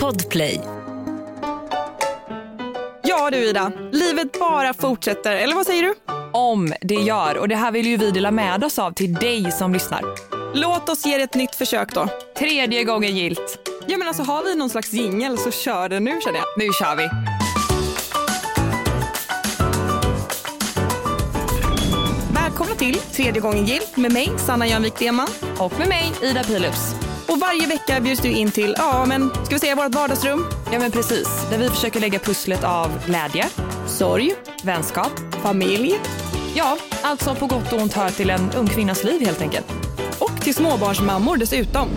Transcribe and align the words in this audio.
Podplay. 0.00 0.60
Ja 3.02 3.30
du 3.30 3.36
Ida, 3.36 3.72
livet 3.92 4.38
bara 4.38 4.74
fortsätter, 4.74 5.36
eller 5.36 5.54
vad 5.54 5.66
säger 5.66 5.82
du? 5.82 5.94
Om 6.32 6.72
det 6.80 6.94
gör. 6.94 7.38
Och 7.38 7.48
det 7.48 7.56
här 7.56 7.72
vill 7.72 7.86
ju 7.86 7.96
vi 7.96 8.10
dela 8.10 8.30
med 8.30 8.64
oss 8.64 8.78
av 8.78 8.92
till 8.92 9.14
dig 9.14 9.52
som 9.52 9.72
lyssnar. 9.72 10.02
Låt 10.54 10.88
oss 10.88 11.06
ge 11.06 11.16
det 11.16 11.22
ett 11.22 11.34
nytt 11.34 11.54
försök 11.54 11.94
då. 11.94 12.08
Tredje 12.38 12.84
gången 12.84 13.16
gilt. 13.16 13.70
Ja 13.86 13.98
men 13.98 14.08
alltså 14.08 14.22
har 14.22 14.44
vi 14.44 14.54
någon 14.54 14.70
slags 14.70 14.92
jingel 14.92 15.38
så 15.38 15.50
kör 15.50 15.88
den 15.88 16.04
nu 16.04 16.20
känner 16.24 16.38
jag. 16.38 16.46
Nu 16.58 16.72
kör 16.72 16.96
vi. 16.96 17.10
Välkomna 22.34 22.74
till 22.74 22.94
tredje 22.94 23.40
gången 23.40 23.66
gilt 23.66 23.96
med 23.96 24.12
mig 24.12 24.30
Sanna 24.36 24.66
Jönvik 24.66 24.98
Deman. 24.98 25.28
Och 25.58 25.78
med 25.78 25.88
mig, 25.88 26.12
Ida 26.22 26.44
Pilus. 26.44 27.03
Och 27.28 27.38
varje 27.40 27.66
vecka 27.66 28.00
bjuds 28.00 28.20
du 28.20 28.28
in 28.28 28.50
till, 28.50 28.74
ja 28.78 29.04
men 29.08 29.30
ska 29.44 29.54
vi 29.54 29.58
säga 29.58 29.74
vårt 29.74 29.94
vardagsrum? 29.94 30.46
Ja 30.72 30.78
men 30.78 30.90
precis. 30.90 31.28
Där 31.50 31.58
vi 31.58 31.68
försöker 31.68 32.00
lägga 32.00 32.18
pusslet 32.18 32.64
av 32.64 32.90
glädje, 33.06 33.48
Sorg, 33.86 34.32
vänskap. 34.62 35.12
familj 35.42 35.94
Ja, 36.54 36.78
allt 37.02 37.22
som 37.22 37.36
på 37.36 37.46
gott 37.46 37.72
och 37.72 37.80
ont 37.80 37.92
hör 37.92 38.10
till 38.10 38.30
en 38.30 38.50
ung 38.56 38.66
kvinnas 38.66 39.04
liv 39.04 39.26
helt 39.26 39.40
enkelt. 39.42 39.66
och 40.18 40.40
till 40.40 40.54
småbarnsmammor 40.54 41.36
dessutom. 41.36 41.88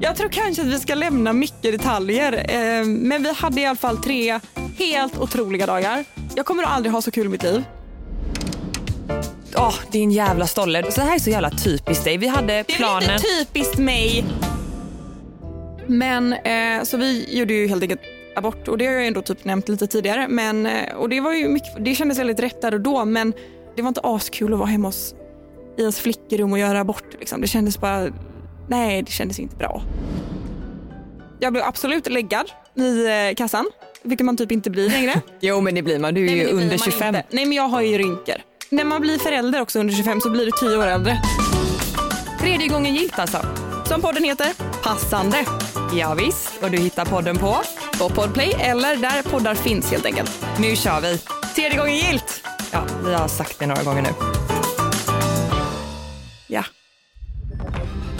Jag 0.00 0.16
tror 0.16 0.28
kanske 0.28 0.62
att 0.62 0.68
vi 0.68 0.80
ska 0.80 0.94
lämna 0.94 1.32
mycket 1.32 1.72
detaljer, 1.72 2.32
eh, 2.50 2.84
men 2.84 3.22
vi 3.22 3.32
hade 3.34 3.60
i 3.60 3.66
alla 3.66 3.76
fall 3.76 3.96
tre 3.98 4.40
helt 4.78 5.18
otroliga 5.18 5.66
dagar. 5.66 6.04
Jag 6.34 6.46
kommer 6.46 6.62
aldrig 6.62 6.92
ha 6.92 7.02
så 7.02 7.10
kul 7.10 7.26
i 7.26 7.28
mitt 7.28 7.42
liv. 7.42 7.64
Åh, 9.56 9.74
din 9.90 10.10
jävla 10.10 10.46
stolle. 10.46 10.92
Så 10.92 11.00
här 11.00 11.14
är 11.14 11.18
så 11.18 11.30
jävla 11.30 11.50
typiskt 11.50 12.04
dig. 12.04 12.16
Vi 12.18 12.26
hade 12.28 12.46
Det 12.46 12.58
är 12.58 12.76
planen. 12.76 13.02
lite 13.12 13.24
typiskt 13.38 13.78
mig. 13.78 14.24
Men 15.88 16.32
eh, 16.32 16.82
så 16.82 16.96
vi 16.96 17.38
gjorde 17.38 17.54
ju 17.54 17.68
helt 17.68 17.82
enkelt 17.82 18.00
abort 18.36 18.68
och 18.68 18.78
det 18.78 18.86
har 18.86 18.92
jag 18.92 19.06
ändå 19.06 19.22
typ 19.22 19.44
nämnt 19.44 19.68
lite 19.68 19.86
tidigare. 19.86 20.28
Men, 20.28 20.66
eh, 20.66 20.94
och 20.94 21.08
det, 21.08 21.20
var 21.20 21.32
ju 21.32 21.48
mycket, 21.48 21.84
det 21.84 21.94
kändes 21.94 22.18
väldigt 22.18 22.40
rätt 22.40 22.62
där 22.62 22.74
och 22.74 22.80
då 22.80 23.04
men 23.04 23.32
det 23.76 23.82
var 23.82 23.88
inte 23.88 24.00
askul 24.04 24.52
att 24.52 24.58
vara 24.58 24.68
hemma 24.68 24.88
hos, 24.88 25.14
i 25.76 25.80
ens 25.80 26.00
flickrum 26.00 26.52
och 26.52 26.58
göra 26.58 26.80
abort. 26.80 27.04
Liksom. 27.18 27.40
Det 27.40 27.46
kändes 27.46 27.80
bara, 27.80 28.08
nej 28.68 29.02
det 29.02 29.10
kändes 29.10 29.38
inte 29.38 29.56
bra. 29.56 29.82
Jag 31.40 31.52
blev 31.52 31.64
absolut 31.64 32.08
läggad 32.08 32.50
i 32.74 33.06
eh, 33.06 33.34
kassan, 33.36 33.70
vilket 34.02 34.24
man 34.24 34.36
typ 34.36 34.52
inte 34.52 34.70
blir 34.70 34.90
längre. 34.90 35.20
Jo 35.40 35.60
men 35.60 35.74
det 35.74 35.82
blir 35.82 35.98
man. 35.98 36.14
Du 36.14 36.20
är 36.20 36.26
Nej, 36.26 36.38
ju 36.38 36.46
under 36.46 36.68
man 36.68 36.78
25. 36.78 37.14
Inte. 37.14 37.22
Nej 37.30 37.46
men 37.46 37.56
jag 37.56 37.68
har 37.68 37.82
ju 37.82 37.98
rynkor. 37.98 38.34
När 38.70 38.84
man 38.84 39.00
blir 39.00 39.18
förälder 39.18 39.60
också 39.60 39.80
under 39.80 39.94
25 39.94 40.20
så 40.20 40.30
blir 40.30 40.46
det 40.46 40.52
10 40.52 40.76
år 40.76 40.86
äldre. 40.86 41.18
Tredje 42.40 42.68
gången 42.68 42.94
gilt 42.94 43.18
alltså. 43.18 43.38
Som 43.84 44.00
podden 44.00 44.24
heter, 44.24 44.52
Passande. 44.82 45.46
Ja, 45.92 46.14
visst. 46.14 46.62
Och 46.62 46.70
du 46.70 46.76
hittar 46.78 47.04
podden 47.04 47.36
på? 47.36 47.56
På 47.98 48.10
Podplay 48.10 48.52
eller 48.52 48.96
där 48.96 49.22
poddar 49.22 49.54
finns 49.54 49.90
helt 49.90 50.06
enkelt. 50.06 50.44
Nu 50.58 50.76
kör 50.76 51.00
vi. 51.00 51.18
Tredje 51.54 51.78
gången 51.78 51.96
gilt. 51.96 52.42
Ja, 52.72 52.84
vi 53.04 53.14
har 53.14 53.28
sagt 53.28 53.58
det 53.58 53.66
några 53.66 53.82
gånger 53.82 54.02
nu. 54.02 54.08
Ja. 56.46 56.64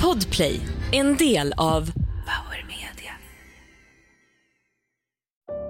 Podplay, 0.01 0.61
en 0.93 1.17
del 1.17 1.55
av 1.57 1.93
Power 2.27 2.67
Media. 2.69 3.13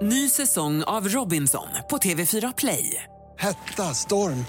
Ny 0.01 0.29
säsong 0.29 0.83
av 0.83 1.07
Robinson 1.09 1.67
på 1.89 1.97
TV4 1.97 2.53
Play. 2.57 3.03
Hetta, 3.37 3.93
storm, 3.93 4.45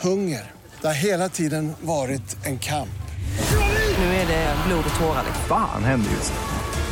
hunger. 0.00 0.50
Det 0.80 0.86
har 0.86 0.94
hela 0.94 1.28
tiden 1.28 1.72
varit 1.80 2.46
en 2.46 2.58
kamp. 2.58 2.88
Nu 3.98 4.04
är 4.04 4.26
det 4.26 4.54
blod 4.66 4.84
och 4.92 5.00
tårar. 5.00 5.24
Fan 5.48 5.84
händer 5.84 6.10
just 6.10 6.32
nu. 6.32 6.59